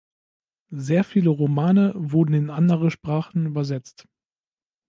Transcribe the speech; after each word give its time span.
Sehr 0.73 1.03
viele 1.03 1.29
Romane 1.29 1.93
wurden 1.95 2.33
in 2.33 2.49
andere 2.49 2.89
Sprachen 2.89 3.45
übersetzt. 3.45 4.07